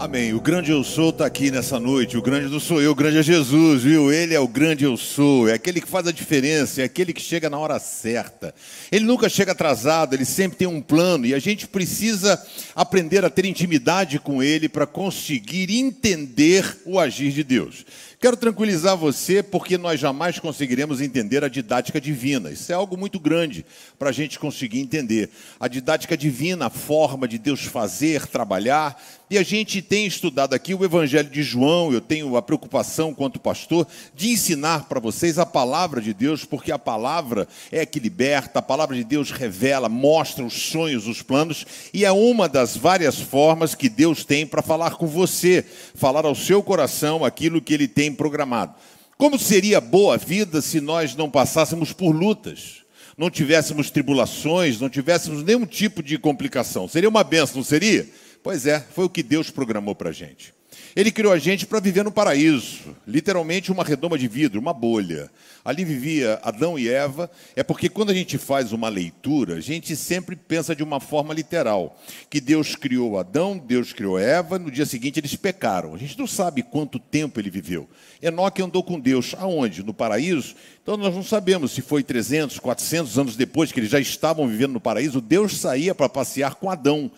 [0.00, 0.32] Amém.
[0.32, 2.16] O grande eu sou está aqui nessa noite.
[2.16, 4.10] O grande não sou eu, o grande é Jesus, viu?
[4.10, 5.46] Ele é o grande eu sou.
[5.46, 8.54] É aquele que faz a diferença, é aquele que chega na hora certa.
[8.90, 12.42] Ele nunca chega atrasado, ele sempre tem um plano e a gente precisa
[12.74, 17.84] aprender a ter intimidade com ele para conseguir entender o agir de Deus.
[18.20, 22.50] Quero tranquilizar você porque nós jamais conseguiremos entender a didática divina.
[22.50, 23.64] Isso é algo muito grande
[23.98, 25.30] para a gente conseguir entender.
[25.58, 29.02] A didática divina, a forma de Deus fazer, trabalhar.
[29.30, 31.92] E a gente tem estudado aqui o Evangelho de João.
[31.92, 36.70] Eu tenho a preocupação, quanto pastor, de ensinar para vocês a palavra de Deus, porque
[36.70, 41.64] a palavra é que liberta, a palavra de Deus revela, mostra os sonhos, os planos,
[41.94, 45.64] e é uma das várias formas que Deus tem para falar com você,
[45.94, 48.74] falar ao seu coração aquilo que ele tem programado.
[49.16, 52.82] Como seria boa a vida se nós não passássemos por lutas,
[53.16, 56.88] não tivéssemos tribulações, não tivéssemos nenhum tipo de complicação?
[56.88, 58.08] Seria uma benção, não seria?
[58.42, 60.54] Pois é, foi o que Deus programou para a gente.
[60.94, 65.30] Ele criou a gente para viver no paraíso, literalmente uma redoma de vidro, uma bolha.
[65.64, 67.30] Ali vivia Adão e Eva.
[67.54, 71.34] É porque quando a gente faz uma leitura, a gente sempre pensa de uma forma
[71.34, 75.94] literal, que Deus criou Adão, Deus criou Eva, no dia seguinte eles pecaram.
[75.94, 77.88] A gente não sabe quanto tempo ele viveu.
[78.22, 79.82] Enoque andou com Deus aonde?
[79.82, 80.54] No paraíso?
[80.82, 84.72] Então nós não sabemos se foi 300, 400 anos depois que eles já estavam vivendo
[84.72, 87.10] no paraíso, Deus saía para passear com Adão.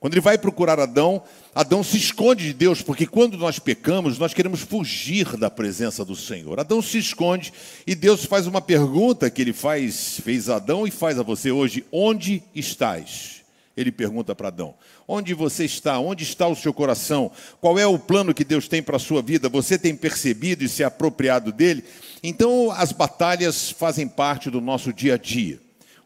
[0.00, 1.22] Quando ele vai procurar Adão,
[1.54, 6.16] Adão se esconde de Deus, porque quando nós pecamos, nós queremos fugir da presença do
[6.16, 6.58] Senhor.
[6.58, 7.52] Adão se esconde
[7.86, 11.50] e Deus faz uma pergunta que ele faz, fez a Adão e faz a você
[11.50, 13.42] hoje: onde estás?
[13.76, 14.74] Ele pergunta para Adão:
[15.06, 15.98] onde você está?
[15.98, 17.30] Onde está o seu coração?
[17.60, 19.50] Qual é o plano que Deus tem para a sua vida?
[19.50, 21.84] Você tem percebido e se apropriado dele?
[22.22, 25.60] Então, as batalhas fazem parte do nosso dia a dia.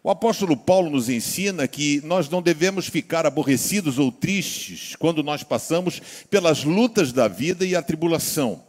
[0.06, 5.42] O apóstolo Paulo nos ensina que nós não devemos ficar aborrecidos ou tristes quando nós
[5.42, 8.60] passamos pelas lutas da vida e a tribulação.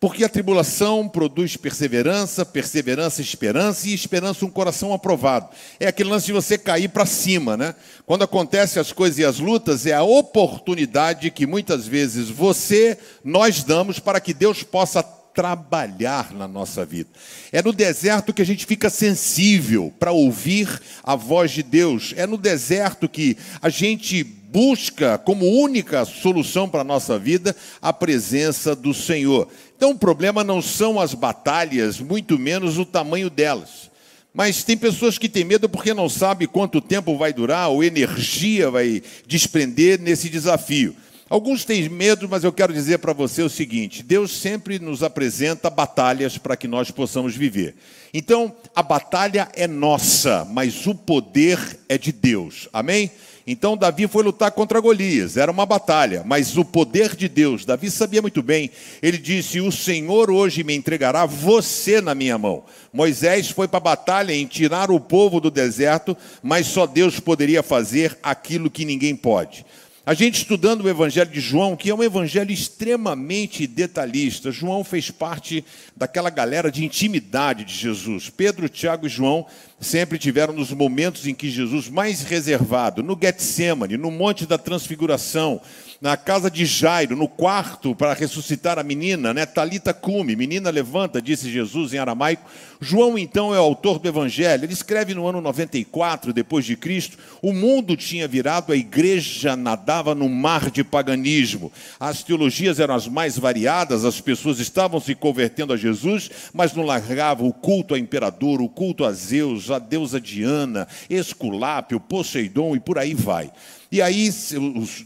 [0.00, 5.50] Porque a tribulação produz perseverança, perseverança, esperança e esperança um coração aprovado.
[5.78, 7.76] É aquele lance de você cair para cima, né?
[8.04, 13.62] Quando acontecem as coisas e as lutas, é a oportunidade que muitas vezes você, nós
[13.62, 17.08] damos para que Deus possa trabalhar na nossa vida.
[17.50, 20.68] É no deserto que a gente fica sensível para ouvir
[21.02, 22.12] a voz de Deus.
[22.14, 27.90] É no deserto que a gente busca como única solução para a nossa vida a
[27.90, 29.48] presença do Senhor.
[29.74, 33.90] Então o problema não são as batalhas, muito menos o tamanho delas.
[34.34, 38.70] Mas tem pessoas que têm medo porque não sabem quanto tempo vai durar ou energia
[38.70, 40.94] vai desprender nesse desafio.
[41.30, 45.70] Alguns têm medo, mas eu quero dizer para você o seguinte: Deus sempre nos apresenta
[45.70, 47.76] batalhas para que nós possamos viver.
[48.12, 52.68] Então, a batalha é nossa, mas o poder é de Deus.
[52.72, 53.12] Amém?
[53.46, 57.92] Então, Davi foi lutar contra Golias, era uma batalha, mas o poder de Deus, Davi
[57.92, 58.68] sabia muito bem.
[59.00, 62.64] Ele disse: O Senhor hoje me entregará você na minha mão.
[62.92, 67.62] Moisés foi para a batalha em tirar o povo do deserto, mas só Deus poderia
[67.62, 69.64] fazer aquilo que ninguém pode.
[70.04, 74.50] A gente estudando o Evangelho de João, que é um evangelho extremamente detalhista.
[74.50, 75.62] João fez parte
[75.94, 78.30] daquela galera de intimidade de Jesus.
[78.30, 79.46] Pedro, Tiago e João
[79.78, 85.60] sempre tiveram nos momentos em que Jesus mais reservado, no Getsemane, no Monte da Transfiguração,
[86.00, 89.44] na casa de Jairo, no quarto para ressuscitar a menina, né?
[89.44, 92.50] Talita cume, menina levanta, disse Jesus em aramaico.
[92.80, 94.64] João então é o autor do evangelho.
[94.64, 100.14] Ele escreve no ano 94 depois de Cristo, o mundo tinha virado, a igreja nadava
[100.14, 101.70] no mar de paganismo.
[101.98, 106.84] As teologias eram as mais variadas, as pessoas estavam se convertendo a Jesus, mas não
[106.84, 112.80] largavam o culto ao imperador, o culto a Zeus, a deusa Diana, Esculápio, Poseidon e
[112.80, 113.50] por aí vai.
[113.92, 114.30] E aí,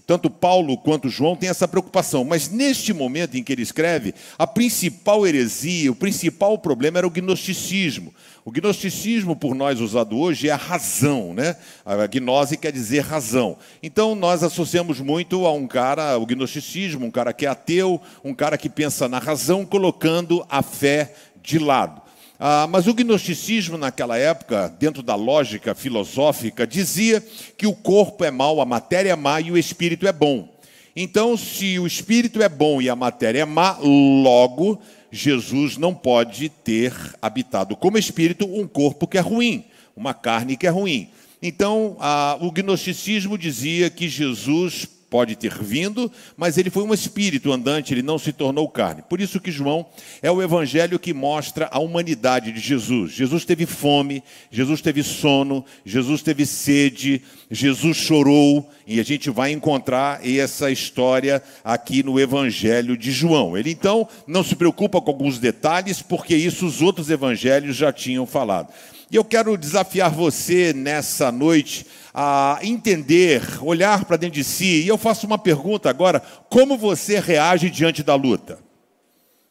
[0.06, 2.22] tanto Paulo quanto João têm essa preocupação.
[2.22, 7.10] Mas neste momento em que ele escreve, a principal heresia, o principal problema era o
[7.10, 8.12] gnosticismo.
[8.44, 11.56] O gnosticismo, por nós usado hoje, é a razão, né?
[11.82, 13.56] A gnose quer dizer razão.
[13.82, 18.34] Então, nós associamos muito a um cara, o gnosticismo, um cara que é ateu, um
[18.34, 22.03] cara que pensa na razão, colocando a fé de lado.
[22.46, 27.26] Ah, mas o gnosticismo, naquela época, dentro da lógica filosófica, dizia
[27.56, 30.54] que o corpo é mau, a matéria é má e o espírito é bom.
[30.94, 34.78] Então, se o espírito é bom e a matéria é má, logo
[35.10, 36.92] Jesus não pode ter
[37.22, 39.64] habitado como espírito um corpo que é ruim,
[39.96, 41.08] uma carne que é ruim.
[41.40, 41.96] Então,
[42.42, 48.02] o gnosticismo dizia que Jesus pode ter vindo, mas ele foi um espírito andante, ele
[48.02, 49.02] não se tornou carne.
[49.08, 49.86] Por isso que João
[50.22, 53.12] é o evangelho que mostra a humanidade de Jesus.
[53.12, 59.52] Jesus teve fome, Jesus teve sono, Jesus teve sede, Jesus chorou, e a gente vai
[59.52, 63.56] encontrar essa história aqui no evangelho de João.
[63.56, 68.26] Ele então não se preocupa com alguns detalhes, porque isso os outros evangelhos já tinham
[68.26, 68.72] falado.
[69.10, 74.82] E eu quero desafiar você nessa noite a entender, olhar para dentro de si.
[74.82, 78.58] E eu faço uma pergunta agora: como você reage diante da luta?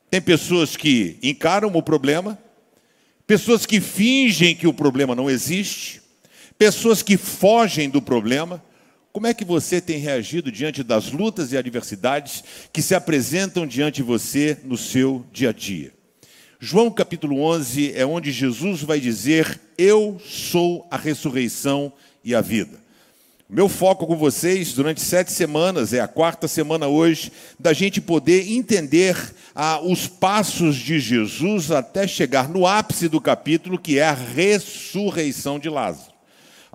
[0.10, 2.38] Tem pessoas que encaram o problema,
[3.26, 6.02] pessoas que fingem que o problema não existe,
[6.58, 8.64] pessoas que fogem do problema.
[9.12, 13.98] Como é que você tem reagido diante das lutas e adversidades que se apresentam diante
[13.98, 15.92] de você no seu dia a dia?
[16.66, 21.92] João capítulo 11 é onde Jesus vai dizer: Eu sou a ressurreição
[22.24, 22.80] e a vida.
[23.50, 28.50] Meu foco com vocês durante sete semanas, é a quarta semana hoje, da gente poder
[28.50, 34.14] entender ah, os passos de Jesus até chegar no ápice do capítulo, que é a
[34.14, 36.14] ressurreição de Lázaro.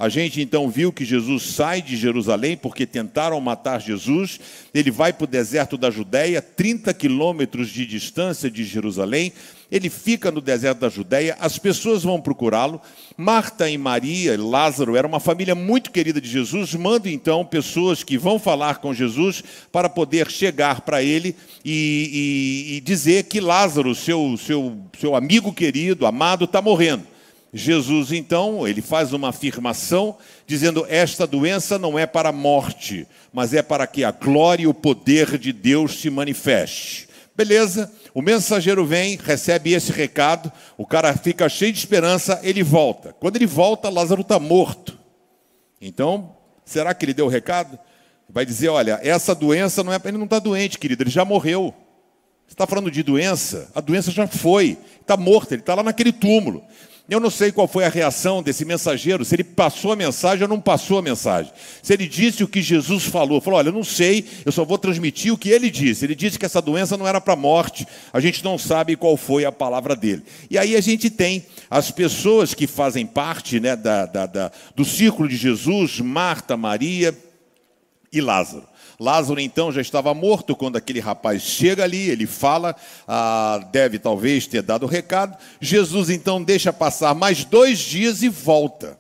[0.00, 4.38] A gente então viu que Jesus sai de Jerusalém porque tentaram matar Jesus.
[4.72, 9.32] Ele vai para o deserto da Judéia, 30 quilômetros de distância de Jerusalém.
[9.70, 12.80] Ele fica no deserto da Judéia, as pessoas vão procurá-lo.
[13.16, 16.74] Marta e Maria, Lázaro, era uma família muito querida de Jesus.
[16.74, 22.76] Manda então pessoas que vão falar com Jesus para poder chegar para ele e, e,
[22.76, 27.06] e, dizer que Lázaro, seu, seu, seu amigo querido, amado, está morrendo.
[27.52, 30.16] Jesus, então, ele faz uma afirmação
[30.46, 34.66] dizendo: Esta doença não é para a morte, mas é para que a glória e
[34.66, 37.08] o poder de Deus se manifeste.
[37.38, 43.12] Beleza, o mensageiro vem, recebe esse recado, o cara fica cheio de esperança, ele volta.
[43.12, 44.98] Quando ele volta, Lázaro está morto.
[45.80, 46.34] Então,
[46.64, 47.78] será que ele deu o recado?
[48.28, 50.00] Vai dizer: Olha, essa doença não é.
[50.04, 51.72] Ele não está doente, querido, ele já morreu.
[52.44, 53.70] Você está falando de doença?
[53.72, 56.64] A doença já foi, está morto, ele está lá naquele túmulo.
[57.08, 60.48] Eu não sei qual foi a reação desse mensageiro, se ele passou a mensagem ou
[60.48, 61.50] não passou a mensagem.
[61.82, 64.76] Se ele disse o que Jesus falou, falou: Olha, eu não sei, eu só vou
[64.76, 66.04] transmitir o que ele disse.
[66.04, 69.46] Ele disse que essa doença não era para morte, a gente não sabe qual foi
[69.46, 70.22] a palavra dele.
[70.50, 74.84] E aí a gente tem as pessoas que fazem parte né, da, da, da do
[74.84, 77.16] círculo de Jesus: Marta, Maria
[78.12, 78.68] e Lázaro.
[78.98, 82.74] Lázaro então já estava morto quando aquele rapaz chega ali, ele fala,
[83.06, 85.36] ah, deve talvez ter dado o recado.
[85.60, 88.98] Jesus então deixa passar mais dois dias e volta.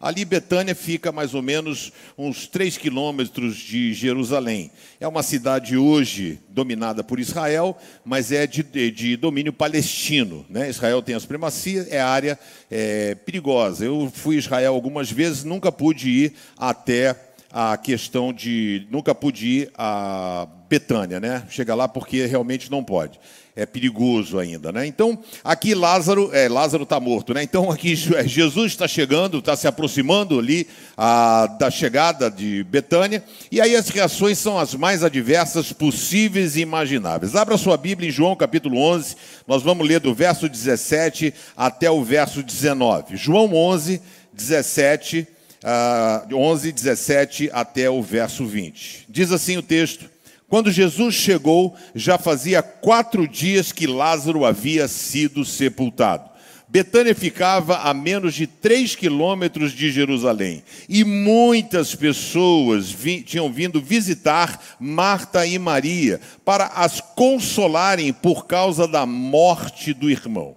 [0.00, 4.70] Ali Betânia fica mais ou menos uns três quilômetros de Jerusalém.
[5.00, 10.44] É uma cidade hoje dominada por Israel, mas é de, de, de domínio palestino.
[10.48, 10.68] Né?
[10.68, 12.38] Israel tem a supremacia, é área
[12.70, 13.86] é, perigosa.
[13.86, 19.46] Eu fui a Israel algumas vezes, nunca pude ir até a questão de nunca pude
[19.46, 21.44] ir a Betânia, né?
[21.48, 23.20] Chega lá porque realmente não pode.
[23.54, 24.84] É perigoso ainda, né?
[24.84, 27.44] Então, aqui Lázaro, é, Lázaro está morto, né?
[27.44, 30.66] Então, aqui é, Jesus está chegando, está se aproximando ali
[30.96, 33.22] a, da chegada de Betânia,
[33.52, 37.36] e aí as reações são as mais adversas possíveis e imagináveis.
[37.36, 39.14] Abra sua Bíblia em João capítulo 11,
[39.46, 43.16] nós vamos ler do verso 17 até o verso 19.
[43.16, 44.02] João 11,
[44.32, 45.28] 17
[45.64, 49.06] uh, 11, 17 até o verso 20.
[49.08, 50.08] Diz assim o texto:
[50.48, 56.34] Quando Jesus chegou, já fazia quatro dias que Lázaro havia sido sepultado.
[56.68, 63.80] Betânia ficava a menos de três quilômetros de Jerusalém e muitas pessoas vi, tinham vindo
[63.80, 70.56] visitar Marta e Maria para as consolarem por causa da morte do irmão.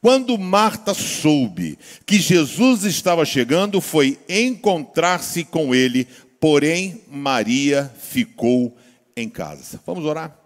[0.00, 1.76] Quando Marta soube
[2.06, 6.06] que Jesus estava chegando, foi encontrar-se com ele,
[6.38, 8.76] porém Maria ficou
[9.16, 9.80] em casa.
[9.84, 10.38] Vamos orar?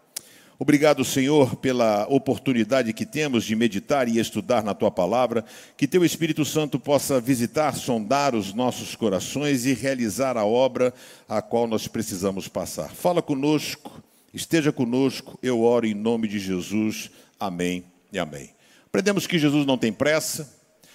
[0.59, 5.45] Obrigado, Senhor, pela oportunidade que temos de meditar e estudar na tua palavra.
[5.77, 10.95] Que teu Espírito Santo possa visitar, sondar os nossos corações e realizar a obra
[11.29, 12.91] a qual nós precisamos passar.
[12.91, 15.39] Fala conosco, esteja conosco.
[15.43, 17.11] Eu oro em nome de Jesus.
[17.39, 18.51] Amém e amém.
[18.93, 20.47] Aprendemos que Jesus não tem pressa,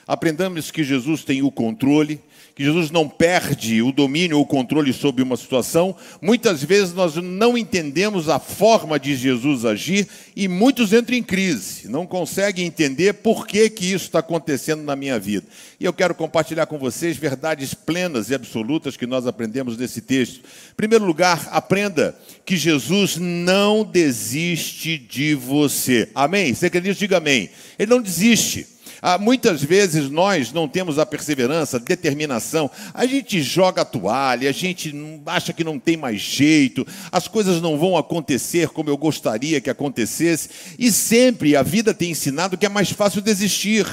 [0.07, 2.21] aprendemos que Jesus tem o controle,
[2.55, 5.95] que Jesus não perde o domínio ou o controle sobre uma situação.
[6.19, 11.87] Muitas vezes nós não entendemos a forma de Jesus agir e muitos entram em crise,
[11.87, 15.45] não conseguem entender por que, que isso está acontecendo na minha vida.
[15.79, 20.39] E eu quero compartilhar com vocês verdades plenas e absolutas que nós aprendemos nesse texto.
[20.39, 26.09] Em primeiro lugar, aprenda que Jesus não desiste de você.
[26.15, 26.55] Amém?
[26.55, 26.97] Você acredita?
[26.97, 27.51] Diga amém.
[27.77, 28.76] Ele não desiste.
[29.01, 34.49] Ah, muitas vezes nós não temos a perseverança, a determinação, a gente joga a toalha,
[34.49, 34.93] a gente
[35.25, 39.69] acha que não tem mais jeito, as coisas não vão acontecer como eu gostaria que
[39.69, 43.85] acontecesse, e sempre a vida tem ensinado que é mais fácil desistir.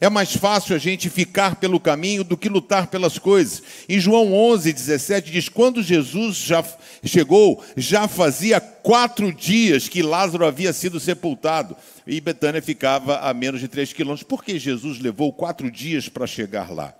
[0.00, 3.62] É mais fácil a gente ficar pelo caminho do que lutar pelas coisas.
[3.88, 6.64] Em João 11, 17 diz: Quando Jesus já
[7.04, 11.76] chegou, já fazia quatro dias que Lázaro havia sido sepultado.
[12.06, 14.26] E Betânia ficava a menos de três quilômetros.
[14.26, 16.94] Por que Jesus levou quatro dias para chegar lá?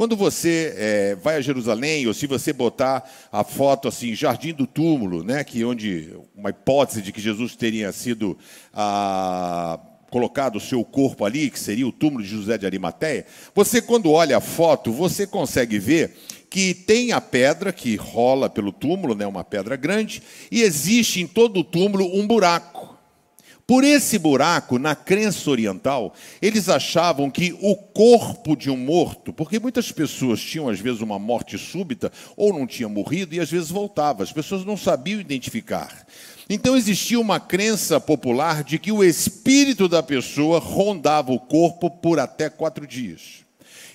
[0.00, 4.66] Quando você é, vai a Jerusalém, ou se você botar a foto assim, Jardim do
[4.66, 8.38] Túmulo, né, que onde uma hipótese de que Jesus teria sido
[8.72, 9.78] ah,
[10.10, 13.24] colocado o seu corpo ali, que seria o túmulo de José de Arimateia,
[13.54, 16.16] você quando olha a foto, você consegue ver
[16.50, 21.26] que tem a pedra que rola pelo túmulo, né, uma pedra grande, e existe em
[21.26, 22.90] todo o túmulo um buraco.
[23.70, 26.12] Por esse buraco, na crença oriental,
[26.42, 31.20] eles achavam que o corpo de um morto, porque muitas pessoas tinham às vezes uma
[31.20, 36.04] morte súbita ou não tinha morrido e às vezes voltava, as pessoas não sabiam identificar.
[36.52, 42.18] Então existia uma crença popular de que o espírito da pessoa rondava o corpo por
[42.18, 43.44] até quatro dias.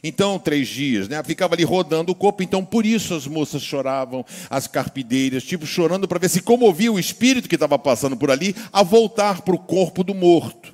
[0.01, 1.21] Então, três dias, né?
[1.21, 2.41] Ficava ali rodando o corpo.
[2.41, 6.99] Então, por isso as moças choravam, as carpideiras, tipo, chorando para ver se comovia o
[6.99, 10.73] espírito que estava passando por ali a voltar para o corpo do morto.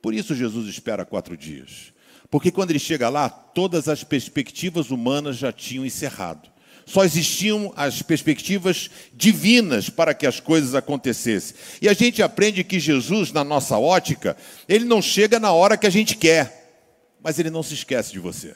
[0.00, 1.92] Por isso Jesus espera quatro dias.
[2.30, 6.48] Porque quando ele chega lá, todas as perspectivas humanas já tinham encerrado.
[6.88, 11.54] Só existiam as perspectivas divinas para que as coisas acontecessem.
[11.82, 14.34] E a gente aprende que Jesus, na nossa ótica,
[14.66, 16.80] ele não chega na hora que a gente quer,
[17.22, 18.54] mas ele não se esquece de você.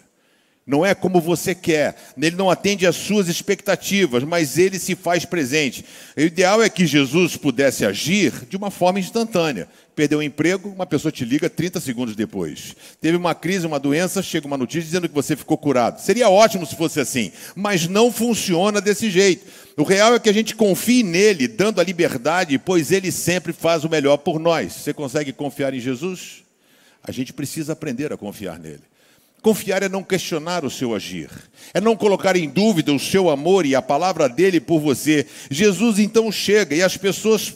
[0.65, 5.25] Não é como você quer, ele não atende às suas expectativas, mas ele se faz
[5.25, 5.85] presente.
[6.17, 9.69] O ideal é que Jesus pudesse agir de uma forma instantânea.
[9.97, 12.77] Perdeu o emprego, uma pessoa te liga 30 segundos depois.
[13.01, 16.01] Teve uma crise, uma doença, chega uma notícia dizendo que você ficou curado.
[16.01, 19.45] Seria ótimo se fosse assim, mas não funciona desse jeito.
[19.77, 23.83] O real é que a gente confie nele, dando a liberdade, pois ele sempre faz
[23.83, 24.75] o melhor por nós.
[24.75, 26.45] Você consegue confiar em Jesus?
[27.03, 28.92] A gente precisa aprender a confiar nele.
[29.43, 31.29] Confiar é não questionar o seu agir,
[31.75, 35.27] é não colocar em dúvida o seu amor e a palavra dele por você.
[35.51, 37.53] Jesus então chega e as pessoas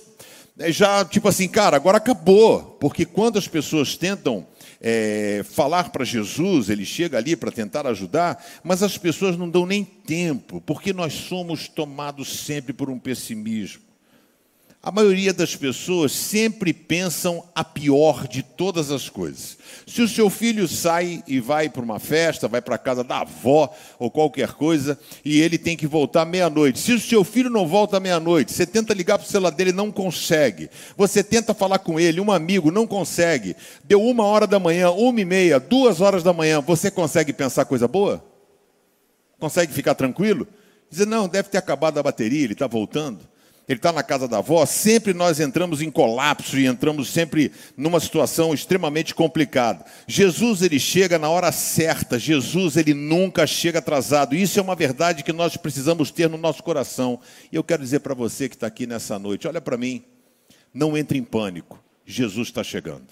[0.59, 4.45] eh, já, tipo assim, cara, agora acabou, porque quando as pessoas tentam
[4.81, 9.65] é, falar para Jesus, ele chega ali para tentar ajudar, mas as pessoas não dão
[9.65, 13.86] nem tempo, porque nós somos tomados sempre por um pessimismo.
[14.87, 19.59] A maioria das pessoas sempre pensam a pior de todas as coisas.
[19.85, 23.23] Se o seu filho sai e vai para uma festa, vai para a casa da
[23.23, 26.79] avó ou qualquer coisa, e ele tem que voltar meia-noite.
[26.79, 29.91] Se o seu filho não volta meia-noite, você tenta ligar para o celular dele, não
[29.91, 30.71] consegue.
[30.97, 33.57] Você tenta falar com ele, um amigo, não consegue.
[33.83, 37.65] Deu uma hora da manhã, uma e meia, duas horas da manhã, você consegue pensar
[37.65, 38.25] coisa boa?
[39.41, 40.47] Consegue ficar tranquilo?
[40.89, 43.19] Dizer, não, deve ter acabado a bateria, ele está voltando
[43.69, 47.99] ele está na casa da avó, sempre nós entramos em colapso e entramos sempre numa
[47.99, 49.85] situação extremamente complicada.
[50.07, 54.37] Jesus, ele chega na hora certa, Jesus, ele nunca chega atrasado.
[54.37, 57.19] Isso é uma verdade que nós precisamos ter no nosso coração.
[57.51, 60.05] E eu quero dizer para você que está aqui nessa noite: olha para mim,
[60.73, 63.09] não entre em pânico, Jesus está chegando.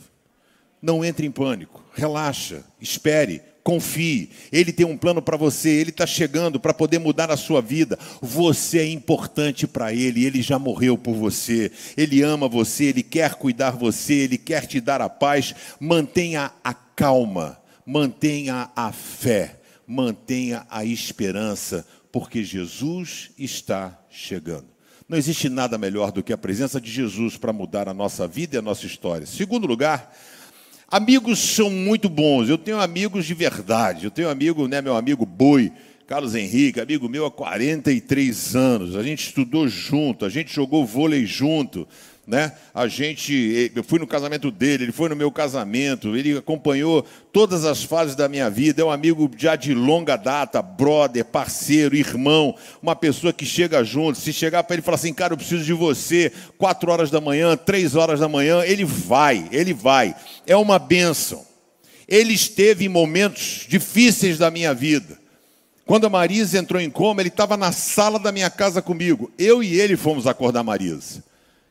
[0.81, 6.07] Não entre em pânico, relaxa, espere, Confie, Ele tem um plano para você, Ele está
[6.07, 7.99] chegando para poder mudar a sua vida.
[8.21, 13.37] Você é importante para Ele, Ele já morreu por você, Ele ama você, Ele quer
[13.37, 15.55] cuidar você, Ele quer te dar a paz.
[15.81, 24.75] Mantenha a calma, mantenha a fé, mantenha a esperança, porque Jesus está chegando.
[25.09, 28.57] Não existe nada melhor do que a presença de Jesus para mudar a nossa vida
[28.57, 29.27] e a nossa história.
[29.27, 30.15] Segundo lugar,
[30.95, 32.49] Amigos são muito bons.
[32.49, 34.05] Eu tenho amigos de verdade.
[34.05, 35.73] Eu tenho amigo, né, meu amigo Boi,
[36.07, 38.95] Carlos Henrique, amigo meu há 43 anos.
[38.95, 41.85] A gente estudou junto, a gente jogou vôlei junto
[42.27, 42.53] né?
[42.73, 47.65] A gente, eu fui no casamento dele, ele foi no meu casamento, ele acompanhou todas
[47.65, 52.55] as fases da minha vida, é um amigo já de longa data, brother, parceiro, irmão,
[52.83, 54.19] uma pessoa que chega junto.
[54.19, 57.21] Se chegar para ele e falar assim, cara, eu preciso de você, quatro horas da
[57.21, 60.15] manhã, três horas da manhã, ele vai, ele vai.
[60.47, 61.45] É uma bênção.
[62.09, 65.19] Ele esteve em momentos difíceis da minha vida.
[65.87, 69.31] Quando a Marisa entrou em coma, ele estava na sala da minha casa comigo.
[69.39, 71.23] Eu e ele fomos acordar a Marisa.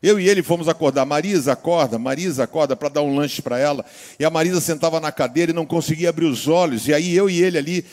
[0.04, 1.06] Eu e ele fomos acordar.
[1.06, 3.86] Marisa, acorda, Marisa, acorda para dar um lanche para ela.
[4.20, 6.90] E a Marisa sentava na cadeira e não conseguia abrir os olhos.
[6.90, 7.86] E aí eu e ele ali,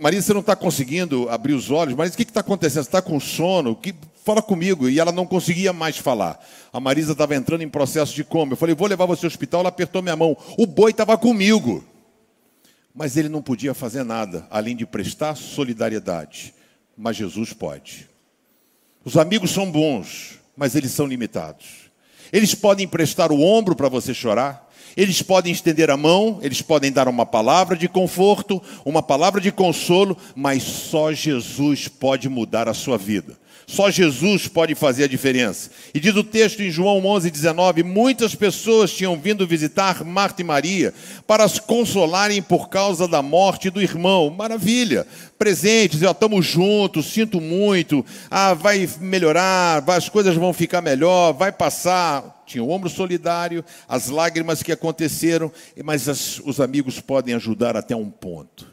[0.00, 1.94] Marisa, você não está conseguindo abrir os olhos.
[1.94, 2.84] Marisa, o que está acontecendo?
[2.84, 3.76] Você está com sono?
[3.76, 3.94] Que...
[4.24, 4.88] Fala comigo.
[4.88, 6.42] E ela não conseguia mais falar.
[6.72, 8.52] A Marisa estava entrando em processo de coma.
[8.52, 9.60] Eu falei, vou levar você ao hospital.
[9.60, 10.36] Ela apertou minha mão.
[10.56, 11.84] O boi estava comigo.
[12.98, 16.52] mas ele não podia fazer nada além de prestar solidariedade.
[16.96, 18.08] Mas Jesus pode.
[19.04, 21.88] Os amigos são bons, mas eles são limitados.
[22.32, 26.90] Eles podem emprestar o ombro para você chorar, eles podem estender a mão, eles podem
[26.90, 32.74] dar uma palavra de conforto, uma palavra de consolo, mas só Jesus pode mudar a
[32.74, 33.38] sua vida.
[33.68, 35.70] Só Jesus pode fazer a diferença.
[35.92, 40.44] E diz o texto em João 11, 19: muitas pessoas tinham vindo visitar Marta e
[40.44, 40.94] Maria
[41.26, 44.30] para as consolarem por causa da morte do irmão.
[44.30, 45.06] Maravilha!
[45.38, 52.42] Presentes, estamos juntos, sinto muito, ah, vai melhorar, as coisas vão ficar melhor, vai passar.
[52.46, 55.52] Tinha o ombro solidário, as lágrimas que aconteceram,
[55.84, 58.66] mas as, os amigos podem ajudar até um ponto.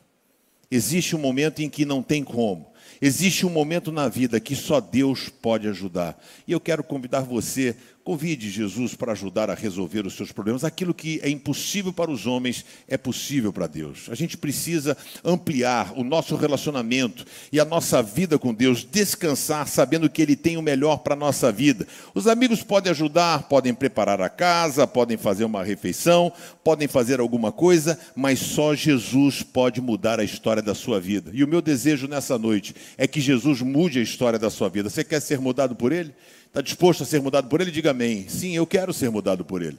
[0.72, 2.74] Existe um momento em que não tem como.
[3.02, 6.22] Existe um momento na vida que só Deus pode ajudar.
[6.48, 7.76] E eu quero convidar você
[8.06, 10.64] Convide Jesus para ajudar a resolver os seus problemas.
[10.64, 14.10] Aquilo que é impossível para os homens é possível para Deus.
[14.12, 20.08] A gente precisa ampliar o nosso relacionamento e a nossa vida com Deus, descansar sabendo
[20.08, 21.88] que Ele tem o melhor para a nossa vida.
[22.14, 26.32] Os amigos podem ajudar, podem preparar a casa, podem fazer uma refeição,
[26.64, 31.32] podem fazer alguma coisa, mas só Jesus pode mudar a história da sua vida.
[31.34, 34.92] E o meu desejo nessa noite é que Jesus mude a história da sua vida.
[34.92, 36.14] Você quer ser mudado por Ele?
[36.56, 37.70] Está disposto a ser mudado por ele?
[37.70, 38.30] Diga amém.
[38.30, 39.78] Sim, eu quero ser mudado por ele.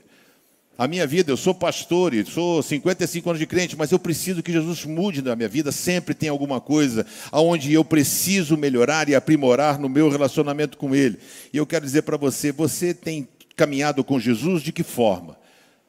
[0.76, 4.42] A minha vida, eu sou pastor e sou 55 anos de crente, mas eu preciso
[4.42, 5.72] que Jesus mude na minha vida.
[5.72, 11.18] Sempre tem alguma coisa aonde eu preciso melhorar e aprimorar no meu relacionamento com Ele.
[11.50, 15.38] E eu quero dizer para você: você tem caminhado com Jesus de que forma?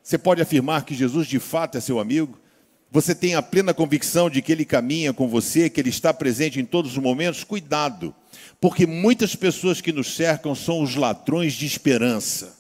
[0.02, 2.40] Você pode afirmar que Jesus de fato é seu amigo?
[2.90, 6.62] Você tem a plena convicção de que Ele caminha com você, que Ele está presente
[6.62, 7.44] em todos os momentos?
[7.44, 8.16] Cuidado!
[8.60, 12.58] Porque muitas pessoas que nos cercam são os ladrões de esperança.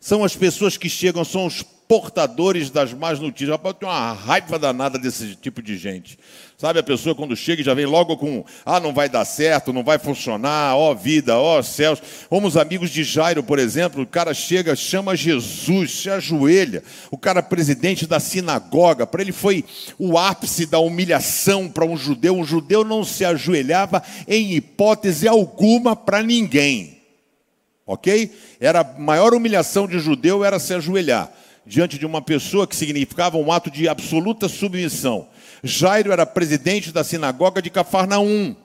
[0.00, 3.50] São as pessoas que chegam, são os portadores das más notícias.
[3.50, 6.18] Rapaz, eu tenho uma raiva danada desse tipo de gente.
[6.56, 9.74] Sabe, a pessoa quando chega e já vem logo com, ah, não vai dar certo,
[9.74, 12.00] não vai funcionar, ó vida, ó céus.
[12.30, 16.82] Como os amigos de Jairo, por exemplo, o cara chega, chama Jesus, se ajoelha.
[17.10, 19.62] O cara presidente da sinagoga, para ele foi
[19.98, 22.34] o ápice da humilhação para um judeu.
[22.34, 27.02] Um judeu não se ajoelhava em hipótese alguma para ninguém.
[27.86, 28.32] Ok?
[28.58, 31.30] Era a maior humilhação de judeu era se ajoelhar
[31.66, 35.28] diante de uma pessoa que significava um ato de absoluta submissão.
[35.62, 38.56] Jairo era presidente da sinagoga de Cafarnaum,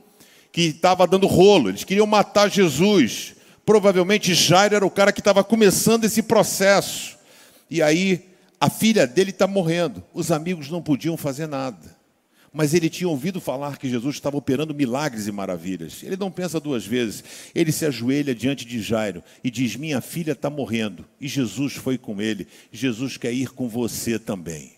[0.52, 1.70] que estava dando rolo.
[1.70, 3.36] Eles queriam matar Jesus.
[3.66, 7.18] Provavelmente Jairo era o cara que estava começando esse processo.
[7.70, 10.04] E aí a filha dele está morrendo.
[10.14, 11.97] Os amigos não podiam fazer nada.
[12.58, 16.02] Mas ele tinha ouvido falar que Jesus estava operando milagres e maravilhas.
[16.02, 17.24] Ele não pensa duas vezes.
[17.54, 21.06] Ele se ajoelha diante de Jairo e diz: Minha filha está morrendo.
[21.22, 22.48] E Jesus foi com ele.
[22.72, 24.77] Jesus quer ir com você também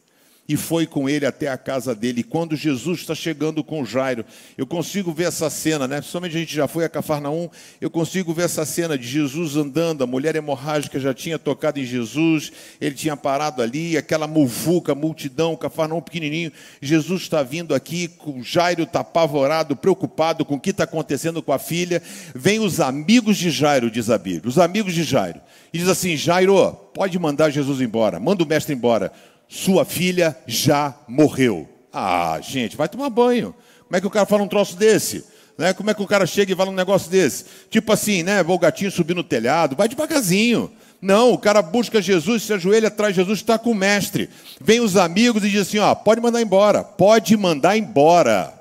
[0.50, 2.22] e foi com ele até a casa dele.
[2.22, 4.26] E quando Jesus está chegando com Jairo,
[4.58, 5.98] eu consigo ver essa cena, né?
[5.98, 7.48] Principalmente a gente já foi a Cafarnaum,
[7.80, 11.86] eu consigo ver essa cena de Jesus andando, a mulher hemorrágica já tinha tocado em
[11.86, 16.52] Jesus, ele tinha parado ali, aquela muvuca, multidão, Cafarnaum pequenininho.
[16.82, 18.10] Jesus está vindo aqui,
[18.42, 22.02] Jairo está apavorado, preocupado com o que está acontecendo com a filha.
[22.34, 25.40] Vem os amigos de Jairo, diz a Bíblia, os amigos de Jairo.
[25.72, 29.12] E diz assim: Jairo, pode mandar Jesus embora, manda o mestre embora
[29.50, 31.68] sua filha já morreu.
[31.92, 33.56] Ah, gente, vai tomar banho.
[33.86, 35.26] Como é que o cara fala um troço desse?
[35.58, 35.74] Né?
[35.74, 37.46] Como é que o cara chega e fala um negócio desse?
[37.68, 38.42] Tipo assim, né?
[38.42, 40.72] O gatinho subir no telhado, vai devagarzinho.
[41.02, 44.30] Não, o cara busca Jesus, se ajoelha atrás de Jesus, está com o mestre.
[44.62, 48.54] Vem os amigos e diz assim: ó, pode mandar embora, pode mandar embora.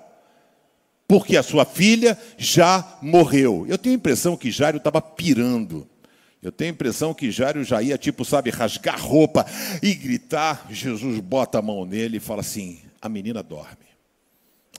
[1.07, 3.67] Porque a sua filha já morreu.
[3.69, 5.87] Eu tenho a impressão que Jairo estava pirando.
[6.43, 9.45] Eu tenho a impressão que Jairo já ia, tipo, sabe, rasgar roupa
[9.83, 10.67] e gritar.
[10.71, 13.89] Jesus bota a mão nele e fala assim: a menina dorme.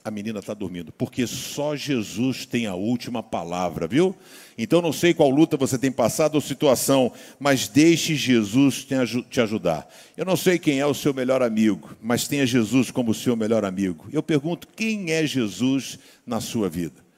[0.02, 4.16] A menina está dormindo, porque só Jesus tem a última palavra, viu?
[4.58, 8.88] Então não sei qual luta você tem passado ou situação, mas deixe Jesus
[9.30, 9.88] te ajudar.
[10.16, 13.66] Eu não sei quem é o seu melhor amigo, mas tenha Jesus como seu melhor
[13.66, 14.08] amigo.
[14.12, 17.10] Eu pergunto: quem é Jesus na sua vida?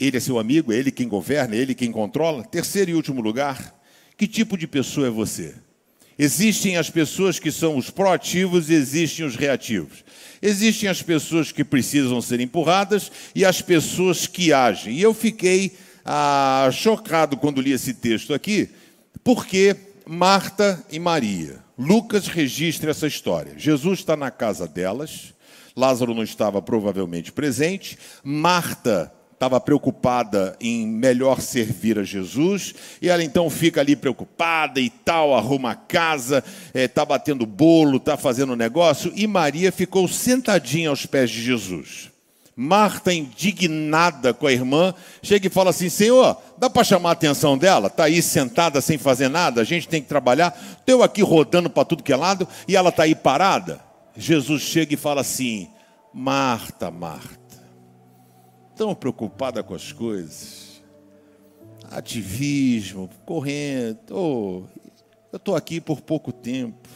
[0.00, 2.42] Ele é seu amigo, é ele quem governa, é ele quem controla.
[2.42, 3.73] Terceiro e último lugar,
[4.16, 5.54] que tipo de pessoa é você?
[6.18, 10.04] Existem as pessoas que são os proativos e existem os reativos.
[10.40, 14.94] Existem as pessoas que precisam ser empurradas e as pessoas que agem.
[14.94, 18.68] E eu fiquei ah, chocado quando li esse texto aqui,
[19.24, 21.64] porque Marta e Maria.
[21.76, 23.54] Lucas registra essa história.
[23.56, 25.34] Jesus está na casa delas,
[25.76, 29.12] Lázaro não estava provavelmente presente, Marta
[29.44, 35.34] estava preocupada em melhor servir a Jesus, e ela então fica ali preocupada e tal,
[35.34, 41.04] arruma a casa, está é, batendo bolo, está fazendo negócio, e Maria ficou sentadinha aos
[41.04, 42.10] pés de Jesus.
[42.56, 47.58] Marta, indignada com a irmã, chega e fala assim: Senhor, dá para chamar a atenção
[47.58, 47.88] dela?
[47.88, 50.56] Está aí sentada sem fazer nada, a gente tem que trabalhar.
[50.78, 53.80] Estou aqui rodando para tudo que é lado e ela está aí parada.
[54.16, 55.68] Jesus chega e fala assim:
[56.14, 57.43] Marta, Marta,
[58.76, 60.82] tão preocupada com as coisas,
[61.90, 64.62] ativismo, correndo, oh,
[65.32, 66.88] eu estou aqui por pouco tempo.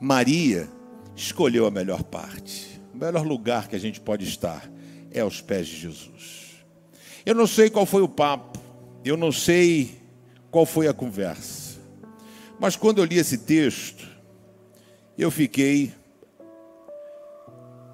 [0.00, 0.68] Maria
[1.14, 4.70] escolheu a melhor parte, o melhor lugar que a gente pode estar
[5.10, 6.64] é aos pés de Jesus.
[7.24, 8.58] Eu não sei qual foi o papo,
[9.04, 10.00] eu não sei
[10.50, 11.78] qual foi a conversa,
[12.58, 14.08] mas quando eu li esse texto,
[15.16, 15.92] eu fiquei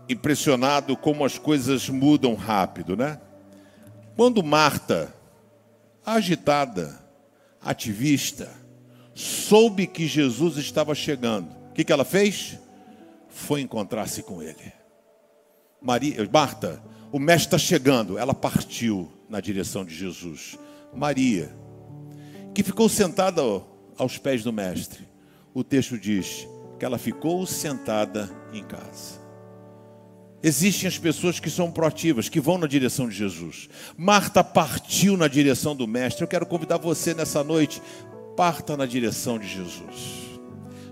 [0.09, 3.21] impressionado como as coisas mudam rápido, né?
[4.16, 5.14] Quando Marta,
[6.05, 6.99] agitada,
[7.61, 8.51] ativista,
[9.14, 12.59] soube que Jesus estava chegando, o que, que ela fez?
[13.29, 14.73] Foi encontrar-se com ele.
[15.81, 18.18] Maria, Marta, o mestre está chegando.
[18.18, 20.59] Ela partiu na direção de Jesus.
[20.92, 21.55] Maria,
[22.55, 23.40] que ficou sentada
[23.97, 25.07] aos pés do mestre.
[25.55, 26.47] O texto diz
[26.79, 29.28] que ela ficou sentada em casa.
[30.42, 33.68] Existem as pessoas que são proativas, que vão na direção de Jesus.
[33.96, 36.22] Marta partiu na direção do Mestre.
[36.22, 37.83] Eu quero convidar você nessa noite,
[38.37, 40.29] parta na direção de Jesus.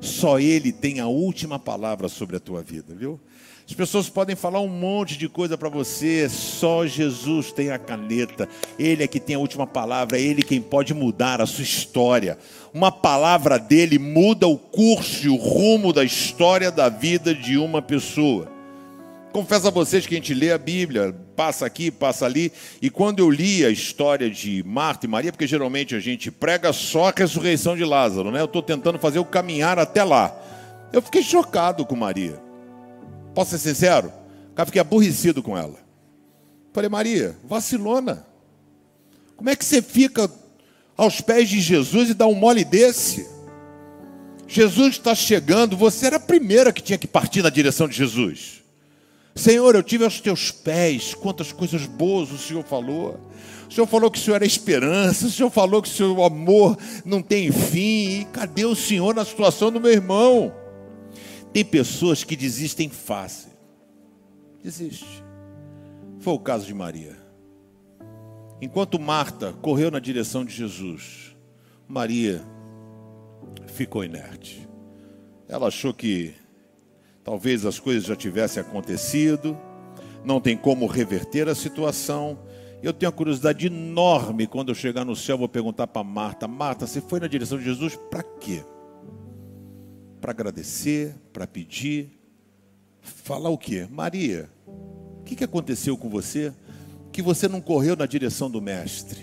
[0.01, 3.21] Só Ele tem a última palavra sobre a tua vida, viu?
[3.69, 8.49] As pessoas podem falar um monte de coisa para você, só Jesus tem a caneta,
[8.79, 12.39] Ele é que tem a última palavra, é Ele quem pode mudar a sua história.
[12.73, 17.83] Uma palavra dele muda o curso e o rumo da história da vida de uma
[17.83, 18.56] pessoa.
[19.37, 23.19] Confesso a vocês que a gente lê a Bíblia, passa aqui, passa ali, e quando
[23.19, 27.15] eu li a história de Marta e Maria, porque geralmente a gente prega só a
[27.15, 28.41] ressurreição de Lázaro, né?
[28.41, 30.35] Eu estou tentando fazer o caminhar até lá.
[30.91, 32.41] Eu fiquei chocado com Maria.
[33.35, 34.11] Posso ser sincero?
[34.57, 35.79] Eu fiquei aborrecido com ela.
[36.73, 38.27] Falei, Maria, vacilona.
[39.37, 40.31] Como é que você fica
[40.97, 43.29] aos pés de Jesus e dá um mole desse?
[44.49, 48.65] Jesus está chegando, você era a primeira que tinha que partir na direção de Jesus.
[49.37, 53.21] Senhor, eu tive aos teus pés, quantas coisas boas o Senhor falou.
[53.69, 56.75] O Senhor falou que o Senhor era esperança, o Senhor falou que o seu amor
[57.05, 58.21] não tem fim.
[58.21, 60.55] E cadê o Senhor na situação do meu irmão?
[61.53, 63.51] Tem pessoas que desistem fácil.
[64.65, 65.23] Desiste.
[66.21, 67.17] Foi o caso de Maria.
[68.61, 71.37] Enquanto Marta correu na direção de Jesus,
[71.87, 72.43] Maria
[73.67, 74.67] ficou inerte.
[75.47, 76.35] Ela achou que
[77.27, 79.55] talvez as coisas já tivessem acontecido,
[80.25, 82.39] não tem como reverter a situação.
[82.83, 86.87] Eu tenho uma curiosidade enorme quando eu chegar no céu, vou perguntar para Marta: Marta,
[86.87, 88.63] você foi na direção de Jesus para quê?
[90.27, 92.11] para agradecer, para pedir,
[93.01, 93.87] falar o quê?
[93.89, 96.53] Maria, o que, que aconteceu com você
[97.13, 99.23] que você não correu na direção do Mestre?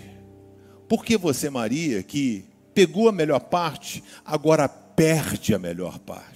[0.88, 6.33] Por que você, Maria, que pegou a melhor parte, agora perde a melhor parte?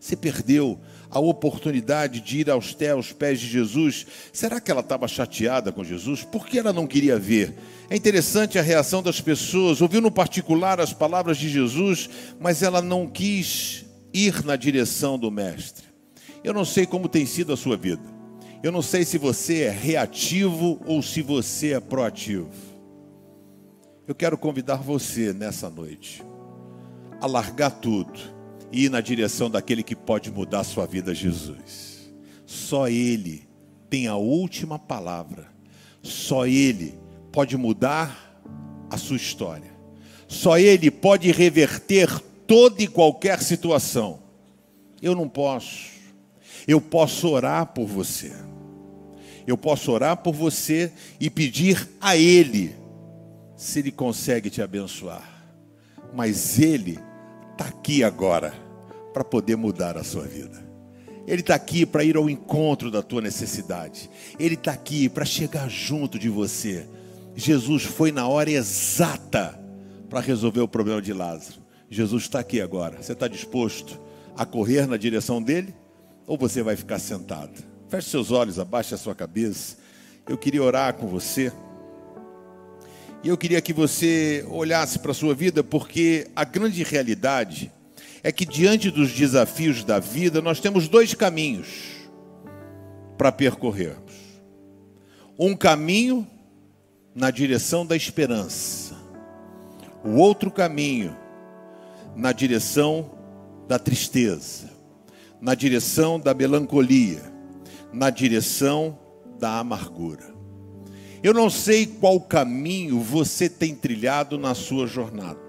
[0.00, 2.72] Você perdeu a oportunidade de ir aos
[3.12, 4.06] pés de Jesus.
[4.32, 6.24] Será que ela estava chateada com Jesus?
[6.24, 7.54] Por que ela não queria ver?
[7.90, 9.82] É interessante a reação das pessoas.
[9.82, 12.08] Ouviu no particular as palavras de Jesus,
[12.40, 13.84] mas ela não quis
[14.14, 15.84] ir na direção do Mestre.
[16.42, 18.02] Eu não sei como tem sido a sua vida.
[18.62, 22.48] Eu não sei se você é reativo ou se você é proativo.
[24.08, 26.24] Eu quero convidar você nessa noite
[27.20, 28.39] a largar tudo
[28.72, 32.10] e ir na direção daquele que pode mudar a sua vida, Jesus.
[32.46, 33.48] Só Ele
[33.88, 35.48] tem a última palavra.
[36.02, 36.98] Só Ele
[37.32, 38.42] pode mudar
[38.88, 39.70] a sua história.
[40.28, 44.20] Só Ele pode reverter toda e qualquer situação.
[45.02, 45.90] Eu não posso.
[46.66, 48.32] Eu posso orar por você.
[49.46, 52.74] Eu posso orar por você e pedir a Ele
[53.56, 55.28] se Ele consegue te abençoar.
[56.14, 56.98] Mas Ele
[57.60, 58.54] está aqui agora
[59.12, 60.66] para poder mudar a sua vida.
[61.26, 64.08] Ele está aqui para ir ao encontro da tua necessidade.
[64.38, 66.88] Ele está aqui para chegar junto de você.
[67.36, 69.60] Jesus foi na hora exata
[70.08, 71.60] para resolver o problema de Lázaro.
[71.90, 73.02] Jesus está aqui agora.
[73.02, 74.00] Você está disposto
[74.34, 75.74] a correr na direção dele?
[76.26, 77.62] Ou você vai ficar sentado?
[77.88, 79.76] Feche seus olhos, abaixe a sua cabeça.
[80.26, 81.52] Eu queria orar com você.
[83.22, 87.70] E eu queria que você olhasse para a sua vida, porque a grande realidade
[88.22, 91.68] é que diante dos desafios da vida, nós temos dois caminhos
[93.18, 94.14] para percorrermos.
[95.38, 96.26] Um caminho
[97.14, 98.94] na direção da esperança,
[100.02, 101.14] o outro caminho
[102.16, 103.10] na direção
[103.68, 104.70] da tristeza,
[105.40, 107.22] na direção da melancolia,
[107.92, 108.98] na direção
[109.38, 110.39] da amargura.
[111.22, 115.40] Eu não sei qual caminho você tem trilhado na sua jornada,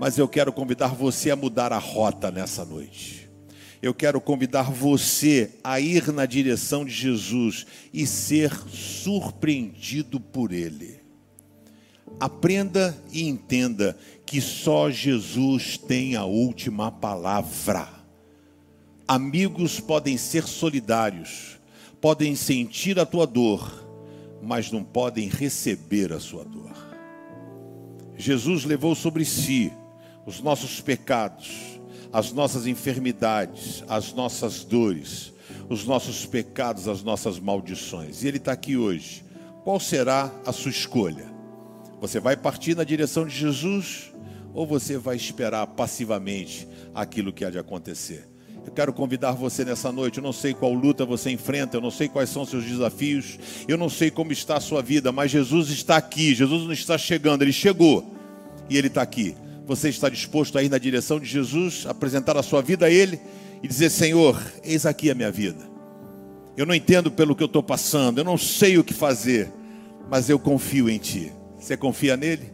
[0.00, 3.30] mas eu quero convidar você a mudar a rota nessa noite.
[3.80, 10.98] Eu quero convidar você a ir na direção de Jesus e ser surpreendido por Ele.
[12.18, 17.88] Aprenda e entenda que só Jesus tem a última palavra.
[19.06, 21.60] Amigos podem ser solidários,
[22.00, 23.83] podem sentir a tua dor,
[24.44, 26.72] mas não podem receber a sua dor.
[28.16, 29.72] Jesus levou sobre si
[30.26, 31.80] os nossos pecados,
[32.12, 35.32] as nossas enfermidades, as nossas dores,
[35.68, 38.22] os nossos pecados, as nossas maldições.
[38.22, 39.24] E Ele está aqui hoje.
[39.64, 41.32] Qual será a sua escolha?
[42.00, 44.12] Você vai partir na direção de Jesus
[44.52, 48.33] ou você vai esperar passivamente aquilo que há de acontecer?
[48.66, 50.18] Eu quero convidar você nessa noite.
[50.18, 53.76] Eu não sei qual luta você enfrenta, eu não sei quais são seus desafios, eu
[53.76, 56.34] não sei como está a sua vida, mas Jesus está aqui.
[56.34, 58.14] Jesus não está chegando, ele chegou
[58.68, 59.34] e ele está aqui.
[59.66, 63.18] Você está disposto a ir na direção de Jesus, apresentar a sua vida a Ele
[63.62, 65.72] e dizer: Senhor, eis aqui a minha vida.
[66.56, 69.50] Eu não entendo pelo que eu estou passando, eu não sei o que fazer,
[70.08, 71.32] mas eu confio em Ti.
[71.58, 72.52] Você confia nele?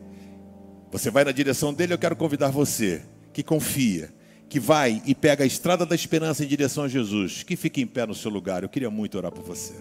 [0.93, 1.95] Você vai na direção dele?
[1.95, 4.09] Eu quero convidar você que confia
[4.51, 7.87] que vai e pega a estrada da esperança em direção a Jesus, que fique em
[7.87, 8.65] pé no seu lugar.
[8.65, 9.75] Eu queria muito orar por você.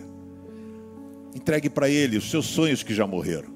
[1.35, 3.49] Entregue para Ele os seus sonhos que já morreram.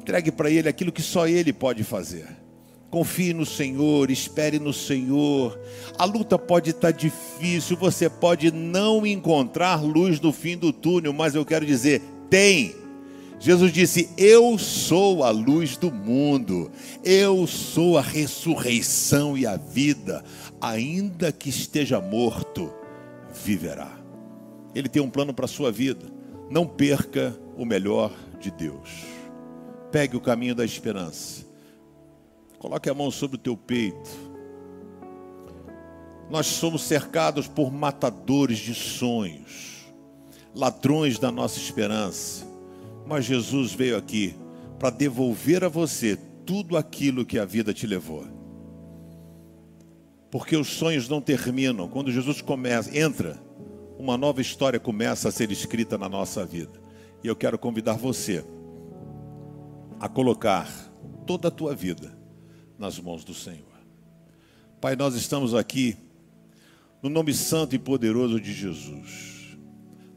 [0.00, 2.26] Entregue para Ele aquilo que só Ele pode fazer.
[2.90, 5.56] Confie no Senhor, espere no Senhor.
[5.96, 11.36] A luta pode estar difícil, você pode não encontrar luz no fim do túnel, mas
[11.36, 12.74] eu quero dizer, tem.
[13.40, 16.70] Jesus disse: Eu sou a luz do mundo,
[17.02, 20.22] eu sou a ressurreição e a vida,
[20.60, 22.70] ainda que esteja morto,
[23.42, 23.90] viverá.
[24.74, 26.06] Ele tem um plano para a sua vida,
[26.50, 28.90] não perca o melhor de Deus.
[29.90, 31.42] Pegue o caminho da esperança,
[32.58, 34.30] coloque a mão sobre o teu peito.
[36.28, 39.86] Nós somos cercados por matadores de sonhos,
[40.54, 42.49] ladrões da nossa esperança
[43.10, 44.36] mas Jesus veio aqui
[44.78, 48.24] para devolver a você tudo aquilo que a vida te levou.
[50.30, 51.88] Porque os sonhos não terminam.
[51.88, 53.36] Quando Jesus começa, entra,
[53.98, 56.80] uma nova história começa a ser escrita na nossa vida.
[57.24, 58.44] E eu quero convidar você
[59.98, 60.68] a colocar
[61.26, 62.16] toda a tua vida
[62.78, 63.66] nas mãos do Senhor.
[64.80, 65.96] Pai, nós estamos aqui
[67.02, 69.39] no nome santo e poderoso de Jesus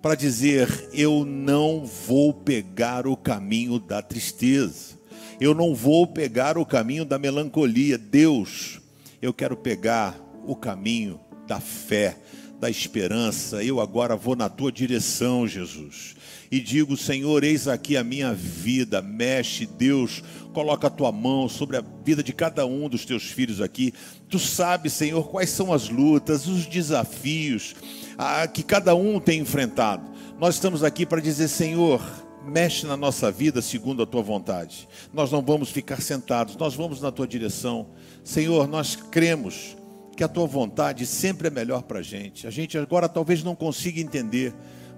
[0.04, 5.00] para dizer: eu não vou pegar o caminho da tristeza,
[5.40, 7.98] eu não vou pegar o caminho da melancolia.
[7.98, 8.82] Deus,
[9.22, 12.18] eu quero pegar o caminho da fé,
[12.60, 13.64] da esperança.
[13.64, 16.18] Eu agora vou na tua direção, Jesus.
[16.54, 21.78] E digo, Senhor, eis aqui a minha vida, mexe, Deus, coloca a tua mão sobre
[21.78, 23.92] a vida de cada um dos teus filhos aqui.
[24.30, 27.74] Tu sabes, Senhor, quais são as lutas, os desafios
[28.20, 30.08] a, que cada um tem enfrentado.
[30.40, 32.00] Nós estamos aqui para dizer, Senhor,
[32.46, 34.88] mexe na nossa vida segundo a tua vontade.
[35.12, 37.88] Nós não vamos ficar sentados, nós vamos na tua direção.
[38.24, 39.76] Senhor, nós cremos
[40.16, 42.46] que a tua vontade sempre é melhor para a gente.
[42.46, 44.54] A gente agora talvez não consiga entender,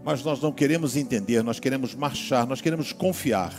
[0.05, 3.51] mas nós não queremos entender, nós queremos marchar, nós queremos confiar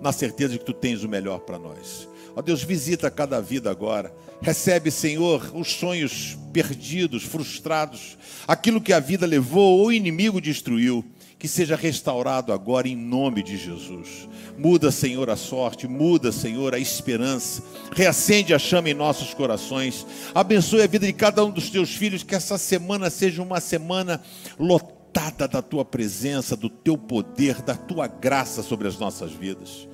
[0.00, 2.08] na certeza de que tu tens o melhor para nós.
[2.34, 4.10] Ó Deus, visita cada vida agora.
[4.40, 8.16] Recebe, Senhor, os sonhos perdidos, frustrados,
[8.48, 11.04] aquilo que a vida levou ou o inimigo destruiu.
[11.38, 14.28] Que seja restaurado agora em nome de Jesus.
[14.56, 17.64] Muda, Senhor, a sorte, muda, Senhor, a esperança.
[17.90, 20.06] Reacende a chama em nossos corações.
[20.32, 22.22] Abençoe a vida de cada um dos teus filhos.
[22.22, 24.22] Que essa semana seja uma semana
[24.56, 25.01] lotada
[25.46, 29.88] da tua presença, do teu poder, da tua graça sobre as nossas vidas.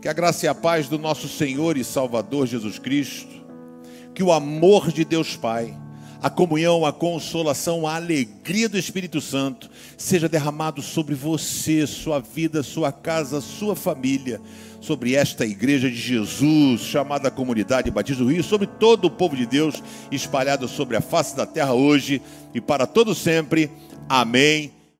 [0.00, 3.40] Que a graça e a paz do nosso Senhor e Salvador Jesus Cristo,
[4.14, 5.76] que o amor de Deus Pai,
[6.22, 12.62] a comunhão, a consolação, a alegria do Espírito Santo seja derramado sobre você, sua vida,
[12.62, 14.40] sua casa, sua família,
[14.80, 19.46] sobre esta igreja de Jesus, chamada Comunidade Batismo do Rio, sobre todo o povo de
[19.46, 22.20] Deus espalhado sobre a face da terra hoje
[22.54, 23.70] e para todo sempre.
[24.10, 24.72] Amém